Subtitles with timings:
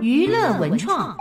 [0.00, 1.16] 娱乐文创。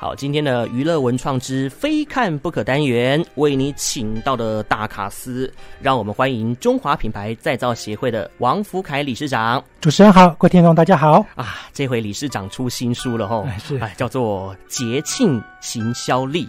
[0.00, 5.52] 好，今天的娱乐文创之非看不可单元，为你请到的大卡司，
[5.82, 9.62] 让我们欢迎中华品牌再造协会的王福凯理事长。
[9.80, 11.24] 主持人好，各位听众大家好。
[11.34, 16.46] 啊，这回理事长出新书了吼，是，哎，叫做《节庆行销力》。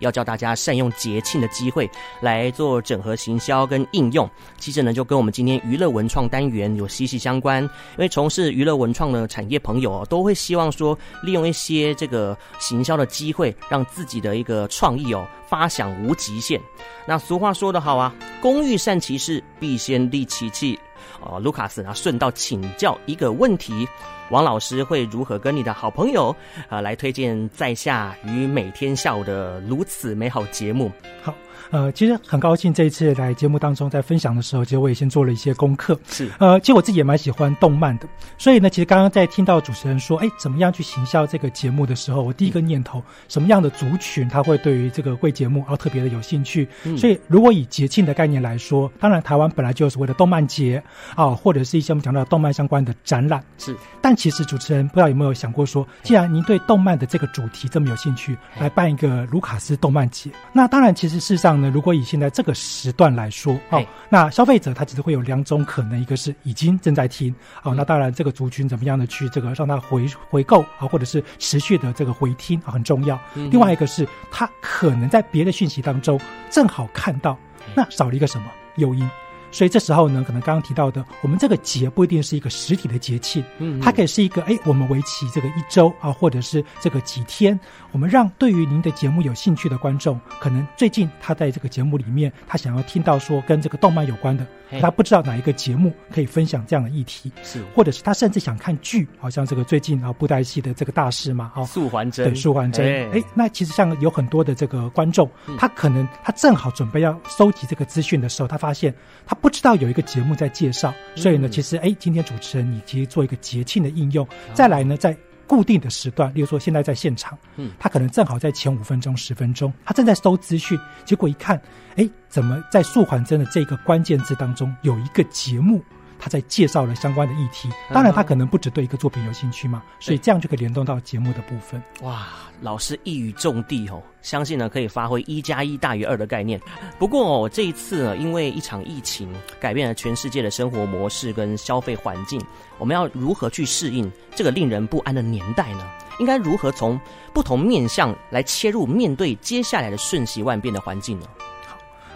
[0.00, 1.88] 要教大家善用节庆的机会
[2.20, 4.28] 来做整合行销跟应用，
[4.58, 7.62] 其实呢，就跟我们今天娱乐文创单元有息息相关。
[7.62, 16.60] 因为从事娱乐文创的产业朋友都会希望说，利用一些这个行销的机会，让自己的一个创意哦发想无极限。
[17.06, 20.78] 那俗话说得好啊，工欲善其事，必先利其器。
[21.20, 23.86] 哦，卢卡斯啊，顺道请教一个问题。
[24.30, 26.34] 王老师会如何跟你的好朋友
[26.68, 30.90] 啊、呃、来推荐在下与每天下午的如此美好节目？
[31.22, 31.34] 好。
[31.70, 35.96] 呃，其实很高兴这一次来节目当中，在分享的时候，其实我也先做了一些功课。
[36.08, 46.66] 是，呃，其实我自己也蛮喜欢动漫的，所以呢，其实刚刚在听到主持人说，哎，怎么样去行销这个节目的时候，我第一个念头，嗯、什么样的族群他会对于这个贵节目而特别的有兴趣？
[46.84, 50.82] 嗯、所以，如果以节庆的概念来说，当然台湾本来就有所谓的动漫节
[51.14, 53.40] 啊，或者是一些我们讲到动漫相关的展览。
[53.58, 73.18] 是，但其实主持人不知道有没有想过说，既然您对动漫的这个主题这么有兴趣，来办一个卢卡斯动漫节，那当然，其实事实上呢，如果以现在这个时段来说，哦，那消费者他其实会有两种可能，一个是已经正在听，哦，那当然这个族群怎么样的去这个让他回回购啊，或者是持续的这个回听啊，很重要。
[73.34, 77.38] 另外一个是他可能在别的讯息当中正好看到，
[77.74, 78.44] 那少了一个什么？
[78.76, 79.08] 诱因。
[79.50, 87.58] 所以这时候呢，可能刚刚提到的，我们这个节不一定是一个实体的节庆，嗯，它可以是一个，哎，我们为期这个一周啊，或者是这个几天，
[87.92, 94.46] 我们让对于您的节目有兴趣的观众，可能最近他在这个节目里面，他想要听到说跟这个动漫有关的。
[94.80, 105.28] 他不知道哪一个节目可以分享这样的议题，是，或者是他甚至想看剧，好像这个最近啊布袋戏的这个大师嘛，哦，素还真，对，素还真，哎，那其实像有很多的这个观众，
[105.58, 108.94] 他可能他正好准备要收集这个资讯的时候，他发现
[109.26, 115.16] 他不知道有一个节目在介绍，所以呢，其实哎，今天主持人你其实做一个节庆的应用，再来呢，在。
[115.50, 121.60] 固定的时段，例如说现在在现场，嗯，他可能正好在前五分钟、十分钟，他正在搜资讯，结果一看，
[121.96, 125.82] 哎，怎么在速缓真的这个关键字当中有一个节目？
[126.20, 131.82] 他在介绍了相关的议题，当然他可能不只对一个作品有兴趣嘛，所以这样就可以联动到节目的部分。
[132.02, 132.28] 哇，
[132.60, 136.60] 老师一语中的哦，相信呢可以发挥一加一大于二的概念。
[136.98, 142.38] 不过哦，这一次呢，因为一场疫情改变了全世界的生活模式跟消费环境，
[142.78, 145.88] 我们要如何去适应这个令人不安的年代呢？
[146.18, 147.00] 应该如何从
[147.32, 151.26] 不同面向来切入面对接下来的瞬息万变的环境呢？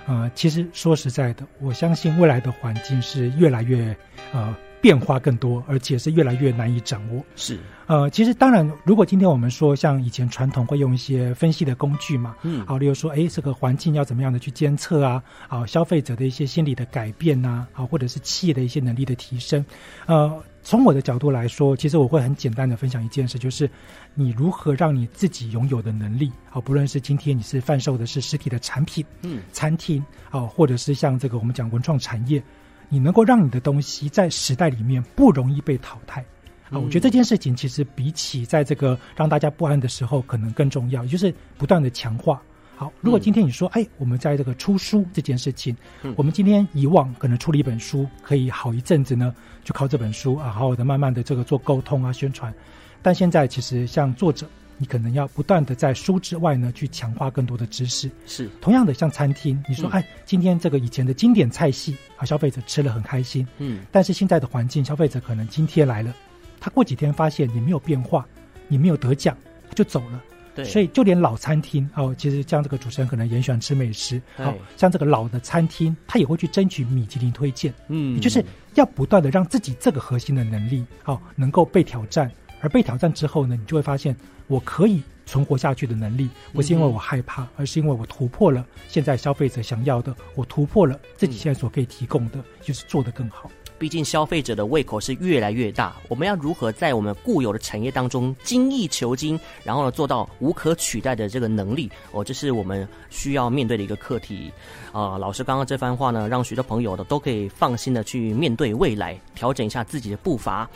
[0.06, 3.96] 呃，其实说实在的，我相信未来的环境是越来越
[4.32, 7.24] 呃变化更多，而且是越来越难以掌握。
[7.36, 19.64] 是，呃，其实当然，如果今天我们说像以前传统会用一些分析的工具嘛，嗯，好，例如说，哎，这个环境要怎么样的去监测啊，啊，消费者的一些心理的改变呐，啊，或者是企业的一些能力的提升，
[20.06, 20.42] 呃。
[20.64, 23.70] 从我的角度来说，其实我会很简单的分享一件事，就是
[24.14, 32.42] 你如何让你自己拥有的能力，啊，不论是今天你是贩售的是实体的产品，嗯，餐厅，啊，或者是像这个我们讲文创产业，
[32.88, 36.24] 你能够让你的东西在时代里面不容易被淘汰，
[36.70, 42.40] 啊，我觉得这件事情其实比起在这个让大家不安的时候，可能更重要，也就是不断的强化。
[42.76, 45.76] 好，如果今天你说，哎，我们在这个出书这件事情，
[46.16, 52.52] 我们今天以往可能出了一本书，可以好一阵子呢，就靠这本书啊，好好的慢慢的这个做沟通啊、宣传。
[53.00, 58.10] 但现在其实像作者，你可能要不断的在书之外呢，去强化更多的知识。
[58.26, 66.12] 是，同样的像餐厅，你说，哎，今天这个以前的经典菜系啊，消费者吃了很开心，嗯，但是现在的环境，消费者可能今天来了，
[66.58, 68.26] 他过几天发现你没有变化，
[68.66, 69.36] 你没有得奖，
[69.76, 70.20] 就走了。
[70.54, 78.44] 对，所以就连老餐厅哦，其实像这个主持人可能也喜欢吃美食，好、哦、像这个老的餐厅，他也会去争取米其林推荐，嗯，也就是
[78.74, 82.30] 要不断的让自己这个核心的能力，好、哦、能够被挑战，
[82.60, 84.14] 而被挑战之后呢，你就会发现
[84.46, 93.50] 我可以存活下去的能力，不是因为我害怕，嗯、而是因为我突破了现在消费者想要的，我突破了自己现在所可以提供的，嗯、就是做得更好。
[93.78, 101.90] 毕竟消费者的胃口是越来越大，我们要如何在我们固有的产业当中精益求精，然后呢做到无可取代的这个能力？
[102.12, 104.50] 哦，这是我们需要面对的一个课题。
[104.92, 110.68] 啊、老师刚刚这番话呢，让许多朋友呢都可以放心的去面对未来，调整一下自己的步伐。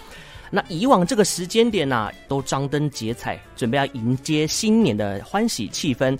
[0.50, 6.18] 那以往这个时间点呢、都张灯结彩，准备要迎接新年的欢喜气氛。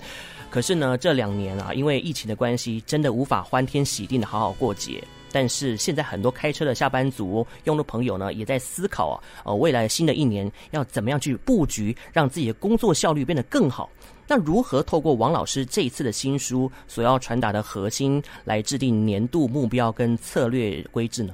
[0.49, 5.03] 可是呢，这两年啊，因为疫情的关系，真的无法欢天喜地的好好过节。
[5.31, 13.89] 但是现在很多开车的下班族、用的朋友呢，也在思考啊，呃，未来新的一年要怎么样去布局，让自己的工作效率变得更好。
[14.27, 21.33] 那如何透过王老师这一次的新书所要传达的核心，来制定年度目标跟策略规制呢？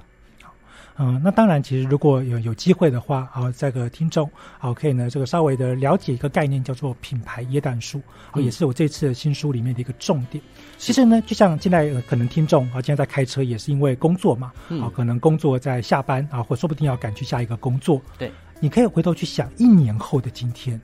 [0.98, 8.02] 嗯，那当然，其实如果有有机会的话，啊，这个听众，好，可以呢，这个稍微的了解一个概念，叫做品牌耶诞树，
[8.32, 10.42] 啊，也是我这次的新书里面的一个重点。
[10.78, 18.02] 其实呢，就像现在可能听众啊，现在在开车也是因为工作嘛，啊，可能工作在下班啊，或说不定要赶去下一个工作。
[18.18, 18.32] 对，
[18.62, 20.80] 你可以回头去想，一年后的今天，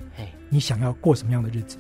[0.49, 1.77] 你想要过什么样的日子？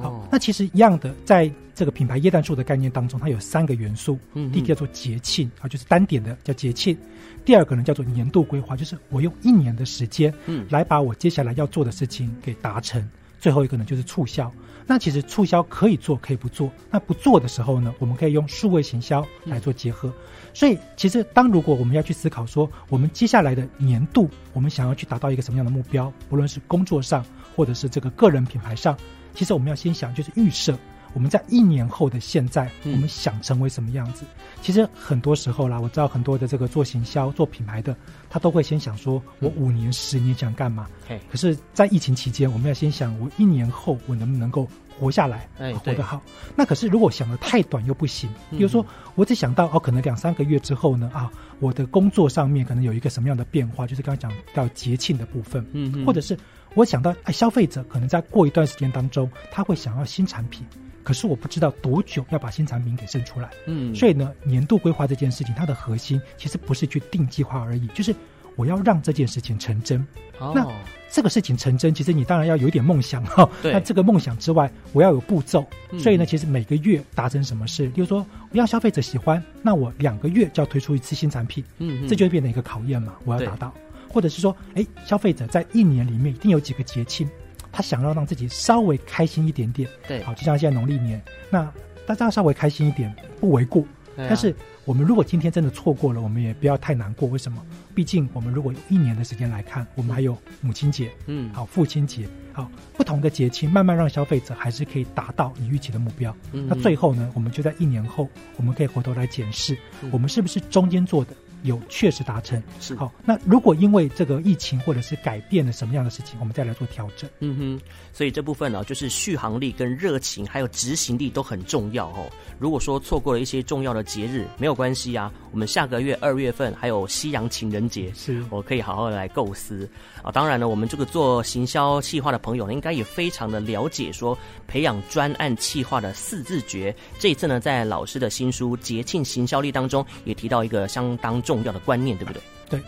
[0.00, 4.18] 好，那其实一样的，在这个品牌耶诞树的概念当中，它有三个元素。
[4.34, 6.96] 嗯，第一个叫做节庆啊，就是单点的叫节庆。
[7.44, 13.06] 第二个呢叫做年度规划，就是我用一年的时间，嗯，来把我接下来要做的事情给达成。
[13.38, 14.52] 最后一个呢就是促销。
[14.86, 16.68] 那其实促销可以做，可以不做。
[16.90, 20.12] 那不做的时候呢，我们可以用数位行销来做结合。
[20.52, 28.96] 所以，其实当如果我们要去思考说，我们接下来的年度，我们想要去达到一个什么样的目标，不论是工作上，或者是这个个人品牌上。
[29.34, 30.78] 其实我们要先想，就是预设
[31.12, 34.24] 我们在一年后的现在，我们想成为什么样子。
[34.24, 37.96] 嗯、其实很多时候啦，我知道很多的这个做行销、做品牌的，
[38.28, 40.86] 他都会先想说，我五年、十年想干嘛？
[41.08, 44.68] 嗯、可是，在疫情期间，我们要先想，我一年后我能不能够
[45.00, 46.22] 活下来，哎、活得好？
[46.54, 48.30] 那可是如果想的太短又不行。
[48.52, 48.86] 比如说，
[49.16, 51.28] 我只想到哦，可能两三个月之后呢，啊，
[51.58, 53.84] 我的工作上面可能有一个什么样的变化？
[53.84, 56.38] 就是刚刚讲到节庆的部分，嗯，或者是。
[56.74, 60.64] 我想到，哎，消费者可能在过一段时间当中，他会想要新产品，
[61.02, 63.50] 可是我不知道多久要把新产品给生出来。
[63.66, 68.14] 嗯，所以呢，年度规划这件事情，它的核心其实不是去定计划而已，就是
[68.56, 70.04] 我要让这件事情成真。
[70.38, 70.66] 哦，那
[71.10, 73.46] 这个事情成真，其实你当然要有一点梦想哈。
[73.60, 73.72] 对。
[73.72, 75.66] 那这个梦想之外，我要有步骤。
[75.98, 81.62] 所以呢，其实每个月达成什么事，比如说我要消费者喜欢，那我两个月就要推出一次新产品。
[81.78, 83.74] 嗯，这就会变成一个考验嘛，我要达到。
[84.12, 87.28] 或者是说，哎，消费者在一年里面一定有几个节庆，
[87.70, 89.88] 他想要让自己稍微开心一点点。
[90.06, 91.72] 对，好，就像现在农历年，那
[92.06, 93.82] 大家稍微开心一点不为过。
[94.16, 94.54] 啊、但是
[94.84, 97.28] 我们如果今天真的错过了，我们也不要太难过。
[97.28, 97.64] 为什么？
[97.94, 106.36] 毕竟我们如果有一年的时间来看，我们还有母亲节，嗯，好，父亲节，好，不同的节庆，慢慢让消费者还是可以达到你预期的目标。
[106.52, 109.78] 嗯，那最后呢，我们就在一年后，我们可以回头来检视，
[110.10, 111.32] 我们是不是中间做的。
[111.62, 117.28] 有确实达成是好，那如果因为这个疫情或者是改变了什么样的事情，我们再来做调整。
[117.40, 117.80] 嗯哼，
[118.12, 122.28] 所以这部分呢、哦，就是续航力跟热情还有执行力都很重要哦。
[122.58, 129.88] 如果说错过了一些重要的节日，没有关系啊，我们下个月二月份还有西洋情人节，是我可以好好的来构思
[130.22, 130.30] 啊。
[130.30, 134.36] 当然呢，我们这个做行销企划的朋友呢，应该也非常的了解说
[134.66, 136.94] 培养专案企划的四字诀。
[137.18, 142.42] 这一次呢，在老师的新书《节庆行销力》当中，也提到一个相当重要的观念，对不对？
[142.68, 142.80] 对，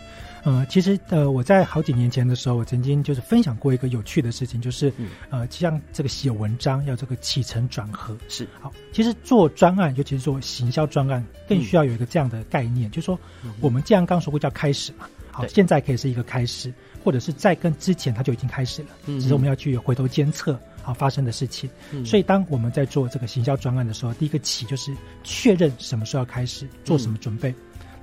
[0.43, 8.17] 呃，其实呃，我在好几年前的时候，我曾经就是分享过一个有趣的事情，就是、嗯、呃，像这个写文章要这个起承转合。
[8.29, 8.47] 是。
[8.61, 8.71] 好。
[8.91, 13.19] 其实做专案，尤其是做行销专案，更需要有一个这样的概念，嗯、就是说，
[13.59, 16.73] 我们既然刚说过叫开始嘛，好，现在可以是一个开始，
[17.03, 21.69] 或者是在跟之前它就已经开始了，嗯、只是我们要去回头监测好发生的事情。
[21.91, 27.53] 嗯、所以，当我们在做这个行销专案的时候，第一个起就是确认什么时候要开始，做什么准备。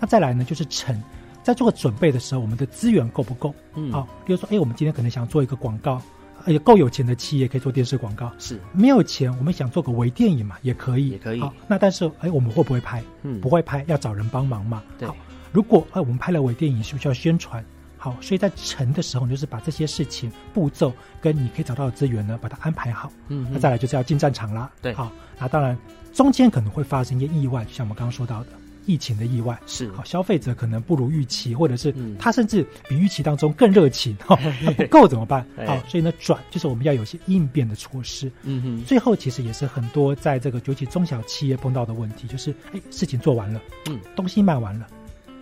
[0.01, 0.99] 嗯那再来呢，就是成，
[1.43, 3.55] 在做个准备的时候，我们的资源够不够？
[3.75, 6.01] 嗯，好，比如说，哎，我们今天可能想做一个广告，
[6.47, 8.33] 也够有钱的企业可以做电视广告。
[8.39, 11.41] 是，没有钱，我们想做个微电影嘛，也可以，也可以。
[11.41, 13.03] 好，那但是，哎，我们会不会拍？
[13.23, 14.83] 嗯，不会拍，要找人帮忙嘛。
[14.99, 15.07] 对。
[15.07, 15.15] 好，
[15.53, 17.63] 如果哎，我们拍了微电影，需不是要宣传？
[17.99, 20.91] 好，所以在成的时候，就是把这些事情步骤
[21.21, 23.13] 跟你可以找到的资源呢，把它安排好。
[23.29, 24.71] 嗯，那再来就是要进战场啦。
[24.81, 24.95] 对。
[24.95, 25.77] 好，那当然
[26.15, 28.47] 中间可能会发生一些意外，就像我们刚刚说到的。
[28.87, 29.59] 疫情的意外。
[29.67, 29.91] 是。
[29.93, 35.47] 好，消费者可能不如预期，或者是他甚至比预期当中更热情，哈、 嗯，他不够怎么办？
[35.67, 38.31] 好，所以呢，转就是我们要有些应变的措施。
[38.43, 44.87] 嗯哼，最后其实也是很多在这个尤其中小企业碰到的问题，就是哎，事情做完了，嗯，东西卖完了，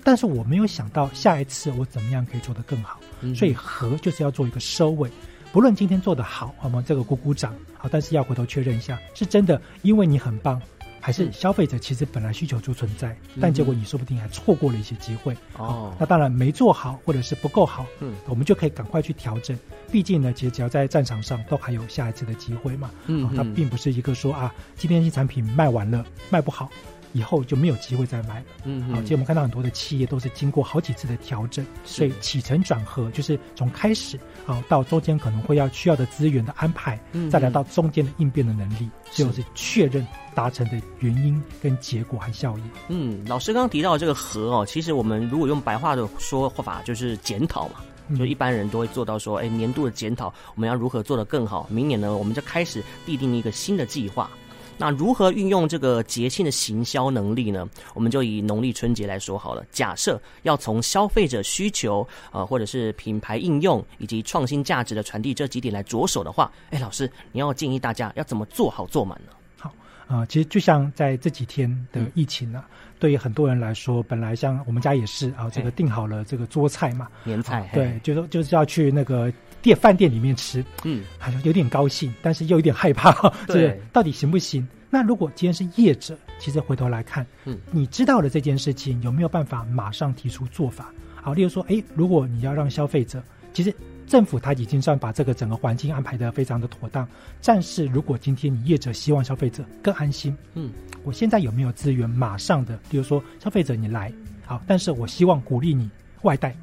[0.02, 5.10] 但是我没有想到下一次我怎么样可以做得更好，嗯、所以和就是要做一个收尾，
[5.52, 10.60] 不论今天做得好，我们这个鼓鼓掌，好，但是要回头确认一下，是真的因为你很棒。
[11.00, 15.36] 还是消费者其实本来需求就存在，嗯、但结果你说不定还错过了一些机会。
[15.56, 19.58] 哦，那当然没做好或者是不够好，嗯，我们就可以赶快去调整。
[19.90, 22.90] 毕竟呢，其实只要在战场上都还有下一次的机会嘛。
[23.06, 26.68] 嗯，它并不是一个说啊，今天新产品卖完了卖不好，
[27.12, 28.46] 以后就没有机会再买了。
[28.64, 36.98] 嗯，好，其实我们看到很多的企业都是经过好几次的调整，所以起承转合就是从开始啊到中间可能会要需要的资源的安排，
[37.30, 42.62] 再来到中间的应变的能力，最后是确认达成的原因跟结果和效益。
[42.88, 47.76] 嗯，老师刚刚提到这个和哦，其实我们如果用白话的说法，就是检讨嘛。
[48.18, 51.66] 就一般人都会做到说，哎，年度的检讨，我们要如何做得更好？
[51.68, 54.30] 明年呢，我们就开始订定一个新的计划。
[54.78, 57.68] 那如何运用这个节庆的行销能力呢？
[57.94, 59.64] 我们就以农历春节来说好了。
[59.70, 69.32] 假设要从消费者需求，呃，或者是品牌应用以及创新价值的传递这几点来着手的话，哎，老师，你要建议大家要怎么做好做满呢？
[69.58, 69.68] 好
[70.06, 72.64] 啊，呃，其实就像在这几天的疫情呢，啊。
[72.70, 79.32] 嗯对于很多人来说，本来像我们家也是啊，这个订好了这个桌菜嘛，年菜，啊、对，就是就是要去那个
[79.62, 83.12] 店饭店里面吃，嗯，好像有点高兴，但是又有点害怕，
[83.46, 84.66] 对，到底行不行？
[84.90, 90.92] 那如果今天是业者，其实回头来看，嗯，你知道了这件事情，有没有办法马上提出做法？
[91.14, 93.22] 好，例如说，哎，如果你要让消费者，
[93.52, 93.74] 其实。
[94.08, 97.06] 政府他已经算把这个整个环境安排的非常的妥当，
[97.44, 100.72] 但是如果今天你业者希望消费者更安心，嗯，
[101.04, 104.10] 我现在有没有资源马上的，比如说消费者你来，
[104.46, 105.90] 好，但是我希望鼓励你
[106.22, 106.56] 外带，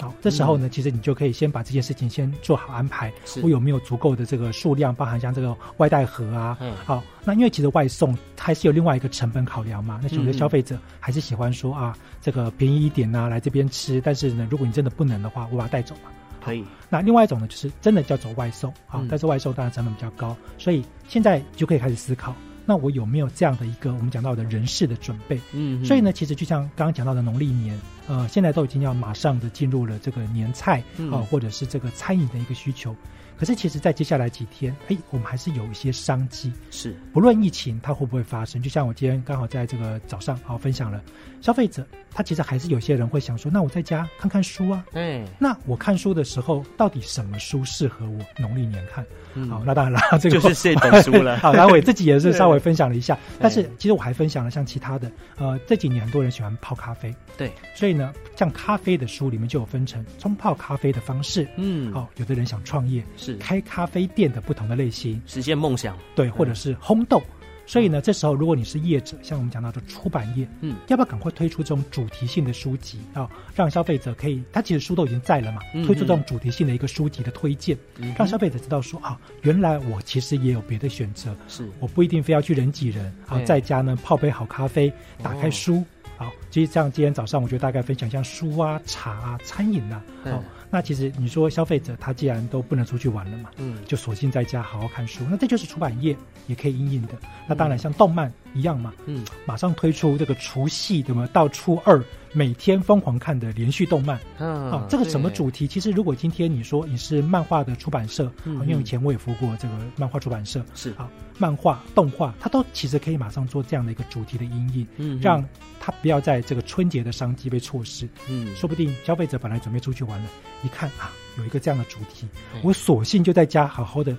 [0.00, 16.10] 好，这时候呢，其实你就可以先把这件事情先做好安排，我有没有足够的这个数量，包含像这个外带盒啊，嗯，好，那因为其实外送还是有另外一个成本考量嘛，那有的消费者还是喜欢说啊，这个便宜一点啊，来这边吃，但是呢，如果你真的不能的话，我把它带走嘛。
[16.42, 16.64] 可以。
[16.88, 22.34] 那另外一种呢，就是真的叫走外送啊，嗯、但是外送当然成本比较高，所以现在就可以开始思考，
[22.70, 25.40] 那我有没有这样的一个我们讲到的人事的准备？
[25.52, 32.94] 嗯，所以呢，其实就像刚刚讲到的农历年，呃，现在都已经要马上的进入了这个年菜啊，嗯、或者是这个餐饮的一个需求。
[33.40, 36.52] 可是，其实，在接下来几天，哎，我们还是有一些商机。
[36.70, 41.02] 是，不论疫情它会不会发生，就像我今天刚好在这个早上好分享了，
[41.40, 44.84] 消费者他其实还是有些人会想说，那我在家看看书啊。
[44.92, 45.26] 嗯。
[45.38, 49.02] 那我看书的时候，到底什么书适合我农历年看？
[49.32, 49.48] 嗯。
[49.48, 51.38] 好，那当然了，这个就是这本书了。
[51.40, 57.14] 好，然后我自己也是稍微分享了一下，但是 其实我还分享了像其他的，呃，这几年很多人喜欢泡咖啡。
[57.38, 57.50] 对。
[57.74, 61.48] 所以呢，像咖啡的书里面就有分成冲泡咖啡的方式。
[61.56, 61.90] 嗯。
[61.90, 63.02] 好，有的人想创业。
[63.16, 63.29] 是。
[63.38, 67.22] 开咖啡店的不同的类型，实现梦想，对，或者是烘豆。
[67.66, 72.98] 所以呢，这时候如果你是业者，像我们讲到的出版业，嗯，要不要赶快推出这种主题性的书籍？
[73.14, 77.78] 啊，让消费者可以，他其实书都已经在了嘛，推出这种主题性的一个书籍的推荐，
[78.18, 85.84] 让消费者知道说啊，原来我其实也有别的选择，是，我不一定非要去人挤人，啊，在家呢泡杯好咖啡，打开书，
[86.16, 90.42] 好，其实像今天早上我觉得大概分享像书啊、茶啊、餐饮呐，好。
[90.70, 95.24] 那其实你说消费者他既然都不能出去玩了嘛，嗯，就索性在家好好看书。
[95.28, 97.14] 那这就是出版业也可以应应的。
[97.48, 101.28] 那当然像动漫一样嘛，嗯，马上推出这个除夕对吗？
[101.32, 102.02] 到初二
[102.32, 104.18] 每天疯狂看的连续动漫。
[104.38, 105.66] 嗯，啊，这个什么主题？
[105.66, 115.44] 其实如果今天你说你是漫画的出版社，因为以前我也服过这个漫画出版社，是啊，漫画、动画，它都其实可以马上做这样的一个主题的阴影，嗯，让
[115.78, 118.08] 它不要在这个春节的商机被错失。
[118.28, 120.28] 嗯，说不定消费者本来准备出去玩了。
[120.62, 122.28] 一看啊，有一个这样的主题，
[122.62, 124.16] 我索性就在家好好的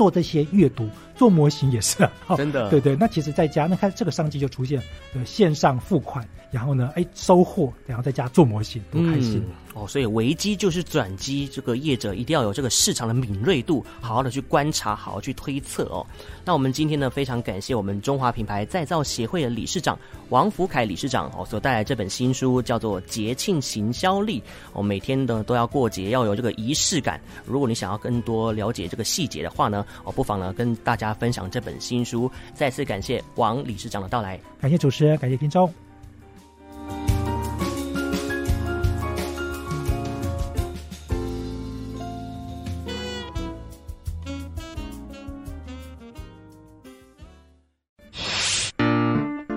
[0.00, 2.96] 做这些阅读，做模型也是啊， 真的，对对。
[2.96, 9.44] 那其实在家，那看这个商机就出现，呃，线上付款，然后呢，哎，收货，然后在家做模型，多开心。
[9.46, 16.04] 嗯哦，所以危机就是转机，这个业者一定要有这个市场的敏锐度，好好的去观察，好好去推测哦。
[16.44, 19.96] 那我们今天呢，非常感谢我们中华品牌再造协会的理事长
[20.28, 24.40] 王福凯理事长哦，所带来这本新书叫做《节庆行销力》
[24.72, 27.20] 哦，每天呢都要过节，要有这个仪式感。
[27.46, 32.30] 如果你想要更多了解这个细节的话呢，哦，不妨呢跟大家分享这本新书。
[32.54, 35.89] 再次感谢王理事长的到来，感谢主持人，感谢听众。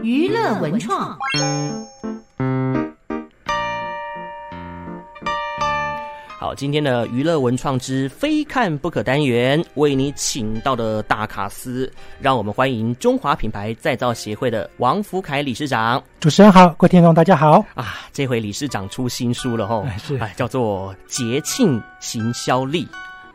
[0.03, 1.17] 文创，
[6.37, 16.03] 好，今天的娱乐文创之非看不可单元，为你请到的大卡司，让我们欢迎中华品牌再造协会的王福凯理事长。
[16.19, 17.95] 主持人好，各位听众大家好啊！
[18.11, 22.85] 这回理事长出新书了吼， 是哎，叫做《节庆行销力》。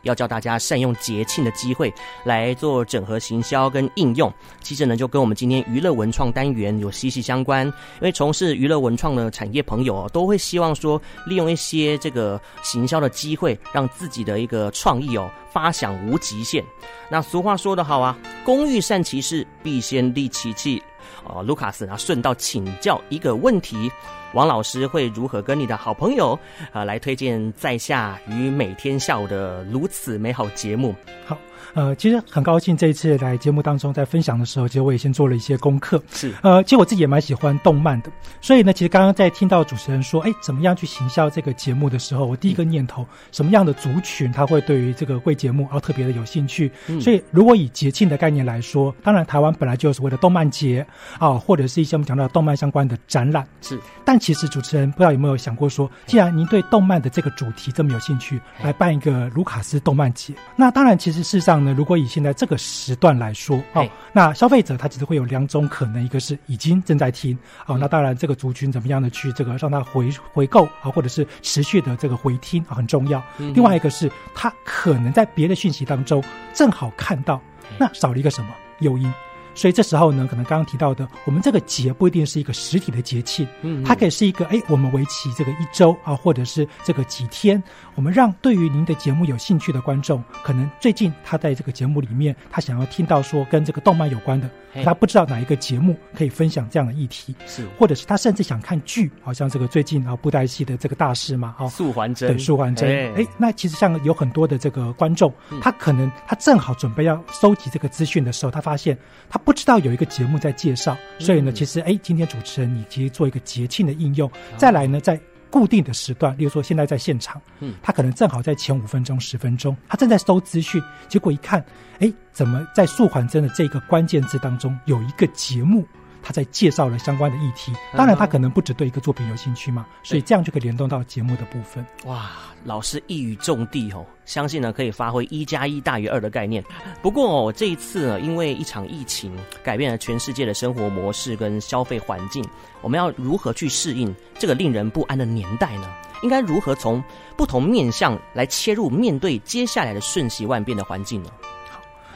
[0.03, 7.65] 要教大家善用节庆的机会来做整合行销跟应用，其实呢就跟我们今天娱乐文创单元有息息相关。
[7.67, 16.63] 因为从事娱乐文创的产业朋友哦，都会希望说利用一些这个行销的机会，让自己的一个创意哦发想无极限。
[17.09, 20.81] 那俗话说得好啊，工欲善其事，必先利其器。
[21.25, 23.91] 哦，卢卡斯，然后顺道请教一个问题：
[24.33, 26.33] 王老师会如何跟你的好朋友
[26.71, 30.95] 啊、呃、来推荐在下与每天下午的如此美好节目？
[31.25, 31.37] 好。
[31.75, 36.01] 呃，其实很高兴这一次来节目当中，在分享的时候，其实我也先做了一些功课。
[36.11, 46.71] 是，呃，其实我自己也蛮喜欢动漫的，所以呢，其实刚刚在听到主持人说，哎，怎么样去行销这个节目的时候，我第一个念头，什么样的族群他会对于这个贵节目啊特别的有兴趣？
[46.87, 50.83] 嗯、所以，如果以节庆的概念来说，当然台湾本来就有所谓的动漫节
[51.19, 53.47] 啊，或者是一些我们讲到动漫相关的展览。
[53.61, 73.23] 是，但其实主持人不知道有没有想过说，既然您对动漫的这个主题这么有兴趣，来办一个卢卡斯动漫节，那当然，其实事实上呢，如果以现在这个时段来说，哦，那消费者他其实会有两种可能，一个是已经正在听，哦，那当然这个族群怎么样的去这个让他回回购啊，或者是持续的这个回听啊，很重要。
[73.37, 76.23] 另外一个是他可能在别的讯息当中
[76.53, 77.41] 正好看到，
[77.77, 78.49] 那少了一个什么
[78.79, 79.11] 诱因。
[79.55, 87.61] 所以这时候呢，可能刚刚提到的，我们这个节不一定是一个实体的节庆，嗯，它可以是一个，哎，我们为期这个一周啊，或者是这个几天，
[87.95, 94.49] 我们让对于您的节目有兴趣的观众，可能最近他在这个节目里面，他想要听到说跟这个动漫有关的。
[94.83, 108.95] 他不知道哪一个节目可以分享这样的议题，是，或者是他甚至想看剧，好像这个最近啊布袋戏的这个大师嘛，哦，素还真，对，素还真，哎，那其实像有很多的这个观众，他可能他正好准备要收集这个资讯的时候，他发现
[109.27, 115.19] 他不知道有一个节目在介绍，所以呢，其实哎，今天主持人你其实做一个节庆的应用，再来呢，在。
[115.51, 121.65] 固定的时段，例如说现在在现场，嗯，他可能正好在前五分钟、十分钟，他正在搜资讯，结果一看，
[121.97, 125.83] 哎，怎么在速环针的这个关键字当中有一个节目？
[126.21, 131.85] 他在介绍了相关的议题，当然他可能不只对一个作品有兴趣嘛，所以这样就可以联动到节目的部分。
[132.05, 132.31] 哇，
[132.63, 136.63] 老师一语中的哦，相信呢可以发挥一加一大于二的概念。
[137.01, 142.43] 不过哦，这一次呢，因为一场疫情改变了全世界的生活模式跟消费环境，
[142.81, 145.89] 我们要如何去适应这个令人不安的年代呢？
[146.21, 147.01] 应该如何从
[147.37, 151.29] 不同面向来切入面对接下来的瞬息万变的环境呢？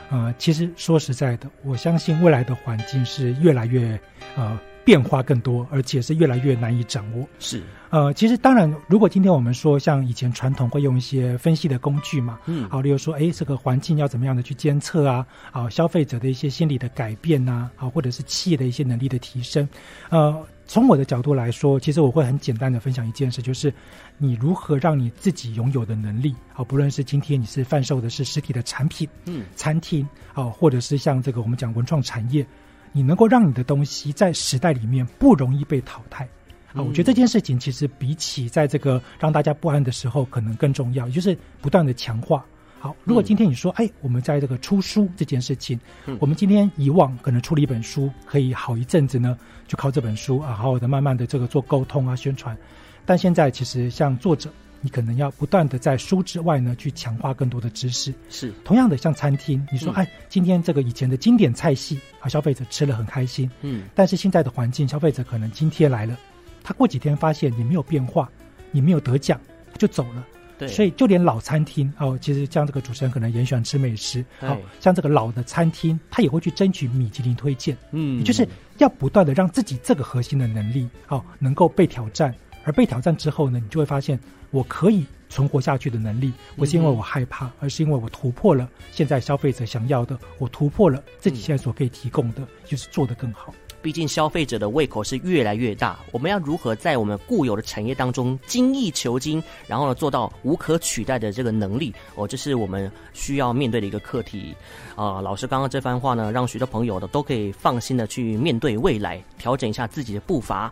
[0.09, 3.99] 呃，其实说实在的，我相信未来的环境是越来越
[4.35, 7.27] 呃变化更多，而且是越来越难以掌握。
[7.39, 19.67] 是，呃，其实当然，如果今天我们说像以前传统会用一些分析的工具嘛，嗯，好，例如说，哎，这个环境要怎么样的去监测啊，啊，消费者的一些心理的改变呐，啊，或者是企业的一些能力的提升，
[20.09, 20.45] 呃。
[20.73, 23.71] 从我的角度来说，其实我会很简单的分享一件事，就是
[24.17, 32.43] 你如何让你自己拥有的能力，啊，不论是今天你是贩售的是实体的产品，嗯，餐厅，啊，或者是像这个我们讲文创产业，
[32.91, 36.27] 你能够让你的东西在时代里面不容易被淘汰，
[36.73, 42.43] 啊，我觉得这件事情其实比起在这个让大家不安的时候可能更重要，也就是不断的强化。
[42.83, 45.79] 好，如果今天你说，哎，我们在这个出书这件事情，
[46.19, 49.37] 我们今天以往可能出了一本书，可以好一阵子呢，
[49.69, 52.57] 就靠这本书啊，好好的慢慢的这个做沟通啊、宣传。
[53.05, 58.13] 但现在其实像作者，你可能要不断的在书之外呢，去强化更多的知识。
[58.29, 66.19] 是，同样的像餐厅，你说，哎，今天这个以前的经典菜系啊，消费者吃了很开心，嗯，但是现在的环境，消费者可能今天来了，
[66.61, 68.29] 他过几天发现你没有变化，
[68.71, 69.39] 你没有得奖，
[69.71, 70.27] 他就走了。
[70.57, 84.19] 对，所以就连老餐厅哦，其实像这个主持人可能也喜欢吃美食，好、哦、像这个老的餐厅，他也会去争取米其林推荐，嗯，也就是要不断的让自己这个核心的能力，哦，能够被挑战，而被挑战之后呢，你就会发现
[84.51, 93.53] 我可以存活下去的能力，不是因为我害怕，而是因为我突破了现在消费者想要的，我突破了自己现在所可以提供的，就是做得更好。
[93.83, 104.55] 毕竟消费者的胃口是越来越大，我们要如何在我们固有的产业当中精益求精，然后呢做到无可取代的这个能力哦，这是我们需要面对的一个课题
[104.95, 110.71] 啊、老师刚刚这番话呢，让许多朋友呢都可以放心的去面对未来，调整一下自己的步伐。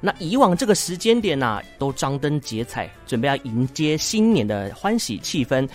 [0.00, 5.68] 那以往这个时间点呢、都张灯结彩，准备要迎接新年的欢喜气氛。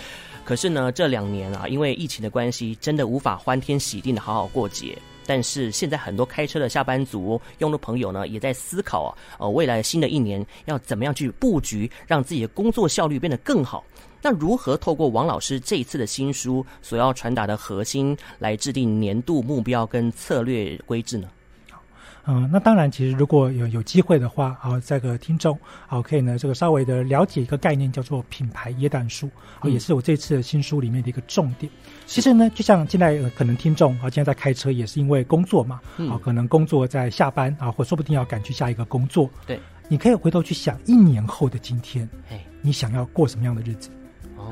[0.46, 4.98] 可是呢，这两年啊，因为疫情的关系，真的无法欢天喜地的好好过节。
[5.30, 13.84] 但是现在很多开车的下班族、用的朋友呢，也在思考啊，呃，未来新的一年要怎么样去布局，让自己的工作效率变得更好。
[14.24, 21.30] 那如何透过王老师这一次的新书所要传达的核心，来制定年度目标跟策略规制呢？
[22.26, 29.30] 嗯，那当然，其实如果有有机会的话，啊，这个听众，好，可以呢，这个稍微的了解一个概念，叫做品牌耶诞树，
[29.60, 31.72] 啊，也是我这次的新书里面的一个重点。
[32.06, 39.30] 其实呢，就像现在可能听众啊，现在在开车也是因为工作嘛，啊，可能工作在下班啊，或说不定要赶去下一个工作。
[39.48, 43.90] 对，你可以回头去想一年后的今天，哎，你想要过什么样的日子？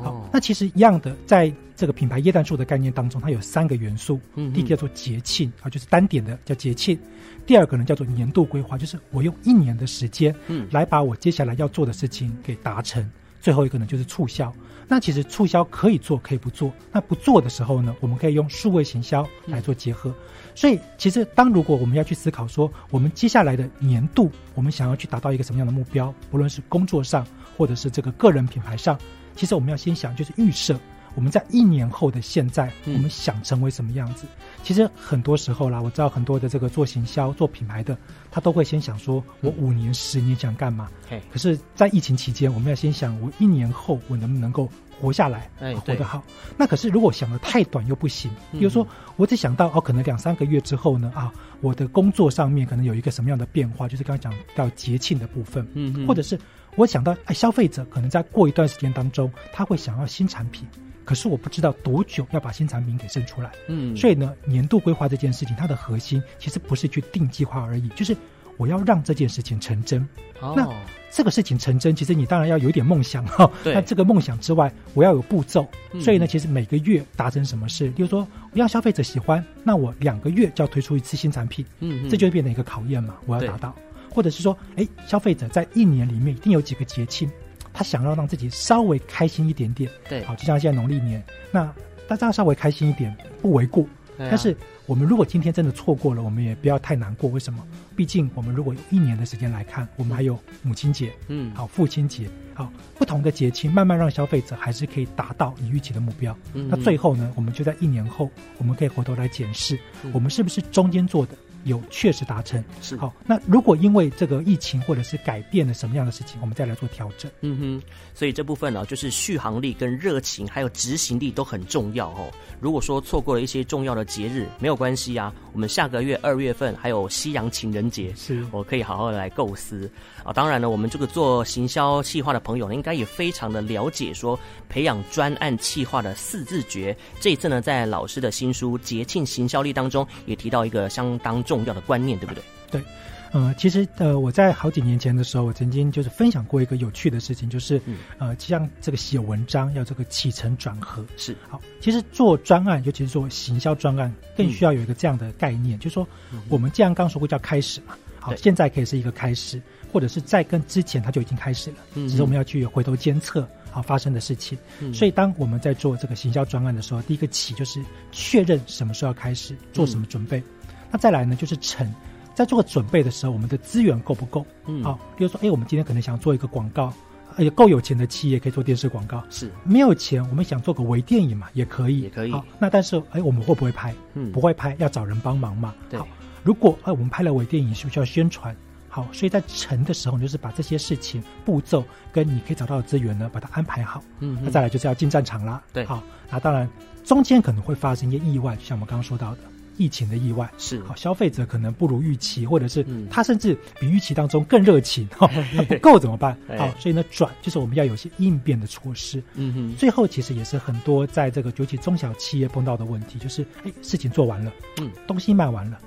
[0.03, 4.19] 哦，那其实一样的，在这个品牌椰蛋树的概念当中，它有三个元素。
[4.35, 6.97] 嗯，第一个叫做节庆啊，就是单点的叫节庆。
[7.45, 13.09] 第二个呢叫做年度规划，就是我用一年的时间，嗯，来把我接下来要做的事情给达成。
[13.39, 14.53] 最后一个呢就是促销。
[14.89, 16.71] 那其实促销可以做，可以不做。
[16.93, 20.13] 那不做的时候呢，我们可以用数位行销来做结合。
[20.57, 27.23] 所以，其实当如果我们要去思考说，我们接下来的年度，我们想要去达到一个什么样的目标，不论是工作上，
[27.55, 28.97] 或者是这个个人品牌上，
[29.35, 30.75] 其实我们要先想，就是预设
[31.13, 34.25] 我们在一年后的现在，我们想成为什么样子。
[34.63, 37.95] 其实很多时候啦，我知道很多的这个做行销、做品牌的，
[38.31, 40.89] 他都会先想说，我五年、十年想干嘛？
[41.31, 44.67] 可是，在疫情期间，我们要先想，我一年后我能不能够
[44.99, 46.23] 活下来，哎活得好？
[46.57, 48.31] 那可是如果想的太短又不行。
[48.51, 51.31] 比如说，我只想到哦，可能两三个月之后呢，啊，
[51.61, 53.87] 我的工作上面可能有一个什么样的变化？
[53.87, 56.39] 就是刚刚讲到节庆的部分，嗯，或者是
[56.75, 60.67] 我想到，哎，消费者可能在过一段时间当中，他会想要新产品。
[61.05, 68.13] 可是我不知道多久要把新产品给生出来，嗯，所以呢，年度规划这件事情，它的核心其实不是去定计划而已，就是
[68.57, 70.05] 我要让这件事情成真。
[70.41, 70.67] 哦，那
[71.09, 73.49] 这个事情成真，其实你当然要有一点梦想哈。
[73.63, 73.73] 对。
[73.73, 75.65] 那这个梦想之外，我要有步骤。
[75.93, 76.01] 嗯。
[76.01, 81.65] 所以呢，其实每个月达成什么事，比如说我要消费者喜欢，那我两个月就要推出一次新产品。
[81.79, 82.09] 嗯。
[82.09, 83.73] 这就变成一个考验嘛，我要达到。
[84.09, 87.29] 或者是说，哎，消费者在一年里面一定有几个节庆。
[87.73, 91.71] 他想要让自己稍微开心一点点，对，好，就像现在农历年，那
[92.07, 93.85] 大家稍微开心一点不为过。
[94.17, 94.57] 但是
[94.87, 97.29] 我们如果今天真的错过了，我们也不要太难过。
[97.29, 97.61] 为什么？
[97.93, 106.35] 毕竟我们如果有一年的时间来看，我们还有母亲节，嗯，好，父亲节，好，不同的节庆，慢慢让消费者还是可以达到你预期的目标。
[106.53, 109.77] 嗯，那最后呢，我们就在一年后，我们可以回头来检视，
[110.13, 111.33] 我们是不是中间做的。
[111.67, 117.29] 有确实达成是好，那如果因为这个疫情或者是改变了什么样的事情，我们再来做调整。
[117.41, 117.81] 嗯哼，
[118.13, 122.31] 所以这部分呢、啊，就是续航力跟热情还有执行力都很重要哦。
[122.59, 129.89] 如果说错过了一些重要的节日，没有关系啊，我们下个月二月份还有西洋情人节，是我可以好好的来构思
[130.23, 130.31] 啊。
[130.31, 136.95] 当然呢，我们这个做行销企划的朋友呢，应该也非常的了解说培养专案企划的四字诀。
[137.19, 141.56] 这一次呢，在老师的新书《节庆行销力》当中也提到一个相当重。
[141.57, 142.43] 重要的观念，对不对？
[142.69, 142.83] 对，
[143.31, 151.61] 呃，其实呃，我在好几年前的时候，我曾经就是分享过一个有趣的事情，就是、嗯、呃，像这个写文章要这个起承转合是好。
[151.79, 156.07] 其实做专案，尤其是做行销专案，更需要有一个这样的概念，嗯、就是说，
[156.49, 159.61] 我们既然刚说过叫开始嘛，好，现在可以是一个开始，
[159.93, 164.57] 或者是在跟之前它就已经开始了，嗯，只是我们要去回头监测好发生的事情。
[164.81, 170.39] 嗯、所以，当我们在做这个行销专案的时候，第一个起就是确认什么时候要开始，做什么准备。
[170.39, 170.43] 嗯
[170.91, 171.91] 那再来呢，就是成，
[172.33, 174.45] 在做个准备的时候，我们的资源够不够？
[174.65, 176.93] 嗯，好，比如说，哎，我们今天可能想做一个广告，
[177.35, 182.31] 哎，够有钱的企业可以做电视广告，是没有钱，我们想做个微电影嘛，也可以，也可以。
[182.31, 183.93] 好，那但是，哎，我们会不会拍？
[184.13, 185.73] 嗯，不会拍，要找人帮忙嘛。
[185.89, 186.07] 对，好，
[186.43, 188.55] 如果哎，我们拍了微电影，需不需要宣传？
[188.89, 194.01] 好，所以在成的时候，就是把这些事情步骤跟你可以找到的资源呢，把它安排好。
[194.21, 195.61] 嗯，那再来就是要进战场啦。
[195.71, 196.67] 对，好，那当然
[197.03, 199.39] 中间可能会发生一些意外，就像我们刚刚说到的。
[199.77, 200.49] 疫情的意外。
[200.57, 200.79] 是。
[200.83, 206.37] 好，消费者可能不如预期，或者是他甚至比预期当中更热情，哈、 嗯，不够怎么办？
[206.57, 209.21] 好，所以呢，转就是我们要有些应变的措施。
[209.35, 215.79] 嗯哼，最后其实也是很多在这个尤其中小企业碰到的问题，就是哎，事情做完了，嗯，东西卖完了，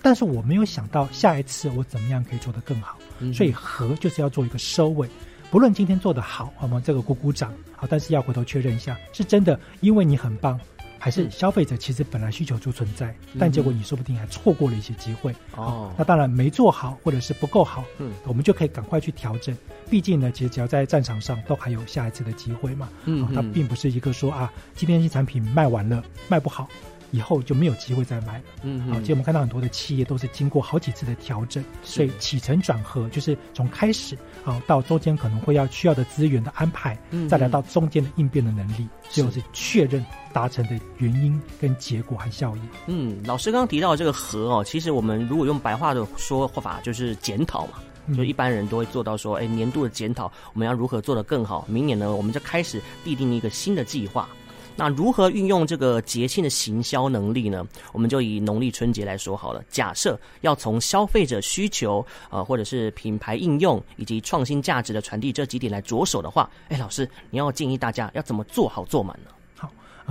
[0.00, 2.98] 但是我没有想到下一次我怎么样可以做得更好，
[3.34, 5.08] 所以和就是要做一个收尾，
[5.50, 10.58] 不论今天做得好，我们这个鼓鼓掌，好，但是要回头确认一下，是真的因为你很棒。
[11.02, 15.92] 还是消费者其实本来需求就存在，嗯、但结果你说不定还错过了一些机会哦。
[15.98, 19.52] 那当然没做好或者是不够好，嗯，我们就可以赶快去调整。
[19.90, 22.88] 毕竟呢，其实只要在战场上，都还有下一次的机会嘛。
[23.06, 26.68] 嗯，它并不是一个说啊，今天新产品卖完了，卖不好。
[27.12, 28.44] 以后就没有机会再买了。
[28.62, 42.60] 嗯，好，其实我们看到很多的企业都是经过好几次的调整，所以起承转合就是从开始啊到中间可能会要需要的资源的安排，嗯，再来到中间的应变的能力，最后是确认达成的原因跟结果和效益。
[42.86, 47.74] 嗯，老师刚刚提到这个和哦，其实我们如果用白话的说法，就是检讨嘛，
[48.16, 51.66] 就一般人都会做到说，哎，年度的检讨，我们要如何做得更好？
[51.68, 54.26] 明年呢，我们就开始订定一个新的计划。
[54.76, 57.66] 那如何运用这个节庆的行销能力呢？
[57.92, 59.62] 我们就以农历春节来说好了。
[59.68, 69.30] 假设要从消费者需求，呃，或者是品牌应用以及创新价值的传递这几点来着手的话，哎，老师，你要建议大家要怎么做好做满呢？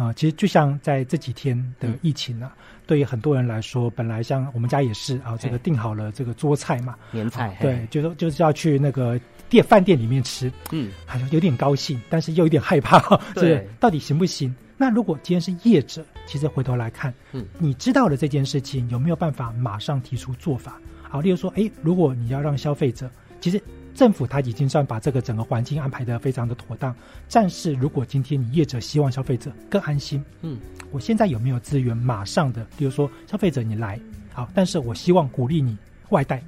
[0.02, 9.20] 好啊，呃，其实就像在这几天的疫情呢，啊，嗯，对于很多人来说，本来像我们家也是啊，这个订好了这个桌菜嘛，年菜，啊，对，就是就是要去那个。
[9.52, 14.56] 店饭店里面吃，嗯，还有有点高兴，但是又有点害怕， 对，到底行不行？
[14.78, 20.80] 那如果今天是业者，其实回头来看，嗯，你知道了这件事情，有没有办法马上提出做法？
[21.02, 23.12] 好，例如说，哎，如果你要让消费者，
[23.42, 23.62] 其实
[23.94, 26.96] 政府他已经算把这个整个环境安排的非常的妥当。
[27.32, 30.58] 但是如果今天你业者希望消费者更安心，嗯，
[30.92, 34.00] 我现在有没有资源马上的，比如说消费者你来，
[34.34, 35.78] 好，但是我希望鼓励你
[36.10, 36.42] 外带。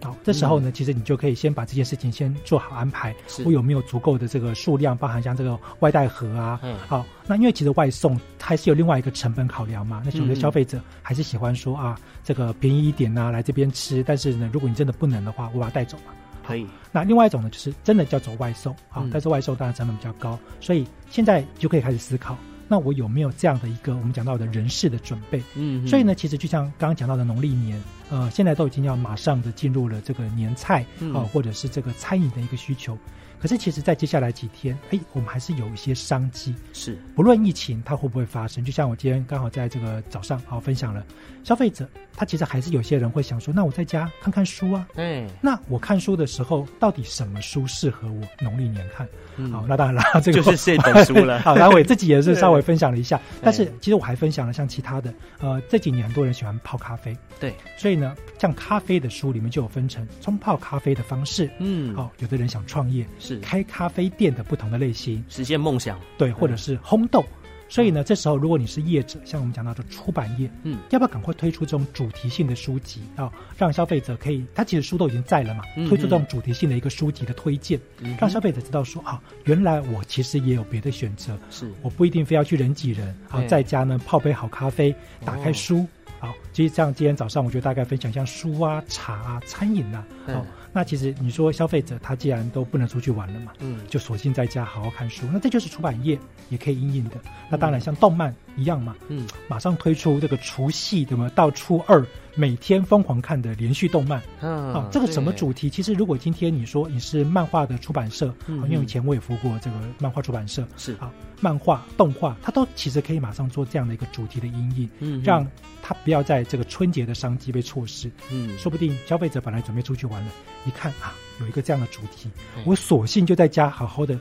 [0.00, 3.12] 好，这时候呢，其实你就可以先把这件事情先做好安排。
[3.44, 6.60] 我有没有足够的这个数量，包含像这个外带盒啊？
[6.62, 6.78] 嗯。
[6.86, 10.00] 好，那因为其实外送还是有另外一个成本考量嘛。
[10.04, 14.00] 那有的消费者还是喜欢说啊，这个便宜一点呐，来这边吃。
[14.04, 16.12] 但是呢，如果你真的不能的话，我把它带走嘛。
[16.48, 16.66] 可以。
[16.90, 22.36] 那另外一种呢，就是真的叫走外送啊，但是外送当然成本比较高，所以现在就可以开始思考。
[22.66, 25.42] 那我有没有这样的一个我们讲到的人事的准备？
[25.54, 32.96] 嗯，所以呢，其实就像刚刚讲到的农历年，呃，现在都已经要马上的进入了这个年菜啊，或者是这个餐饮的一个需求。
[33.40, 36.52] 可是，其实，在接下来几天，哎，我们还是有一些商机。
[36.72, 41.06] 是，不论疫情它会不会发生，就像我今天刚好在这个早上好分享了，
[41.44, 44.88] 消费者他其实还是有些人会想说，那我在家看看书啊。
[44.96, 45.28] 嗯。
[45.40, 49.06] 那我看书的时候，到底什么书适合我农历年看？
[49.36, 51.38] 嗯、好，那当然了，这个就是 这本书了。
[51.46, 57.16] 好，然后我自己也是稍微分享了一下， 但是其实我还分享了像其他的，呃，这几年很多人喜欢泡咖啡。
[57.38, 57.54] 对。
[57.76, 61.50] 所以呢，像咖啡的书里面就有分成冲泡咖啡的方式。
[61.58, 61.94] 嗯。
[61.94, 63.06] 好，有的人想创业。
[63.18, 67.24] 是开咖啡店的不同的类型，实现梦想，对，或者是烘豆。
[67.68, 77.78] 所以呢，这时候如果你是业者，像我们讲到的出版业，嗯，要不要赶快推出这种主题性的书籍啊，让消费者可以，他其实书都已经在了嘛，推出这种主题性的一个书籍的推荐，
[78.18, 81.70] 让消费者知道说啊，原来我其实也有别的选择，是。
[81.82, 85.86] 我不一定非要去人挤人，啊，在家呢泡杯好咖啡，打开书，
[86.18, 90.46] 好，其实像今天早上我就大概分享像书啊、茶啊、餐饮啊，好。
[90.72, 95.26] 那其实你说消费者他既然都不能出去玩了嘛，嗯，就索性在家好好看书。
[95.32, 97.16] 那这就是出版业也可以应应的。
[97.50, 101.30] 那当然像动漫一样嘛，嗯，马上推出这个除夕对吗？
[101.34, 104.20] 到初二每天疯狂看的连续动漫。
[104.40, 105.70] 嗯，啊，这个什么主题？
[105.70, 115.46] 其实如果今天你说你是漫画的出版社，嗯，因为以前我也服务过这个漫画出版社，是啊，漫画、动画，它都其实可以马上做这样的一个主题的阴影，嗯，让
[115.80, 118.10] 它不要在这个春节的商机被错失。
[118.32, 120.30] 嗯，说不定消费者本来准备出去玩了。
[120.66, 122.28] 一看啊，有一个这样的主题，
[122.64, 124.18] 我索性就在家好好的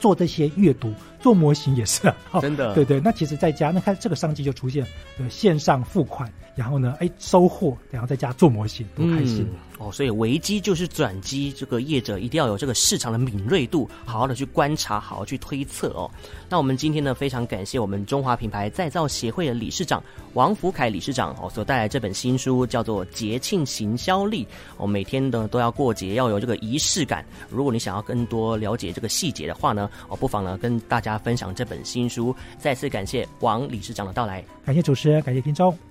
[0.00, 3.00] 做这些阅读，做模型也是啊，真的，对对。
[3.00, 4.86] 那其实在家，那看这个商机就出现，
[5.18, 9.46] 呃，线上付款，然后呢，哎，收货，然后在家做模型，多开心。
[9.50, 16.10] 嗯哦，所以危机就是转机，这个业者一定要有这个市场的敏锐度，好好的去观察，好好去推测哦。
[16.50, 20.02] 那我们今天呢，非常感谢我们中华品牌再造协会的理事长
[20.34, 24.44] 王福凯理事长哦，所带来这本新书叫做《节庆行销力》
[24.76, 27.24] 哦，每天呢都要过节，要有这个仪式感。
[27.48, 32.34] 如果你想要更多了解这个细节的话呢，哦，不妨呢跟大家分享这本新书。
[32.58, 35.89] 再次感谢王理事长的到来，感谢主持人，感谢听众。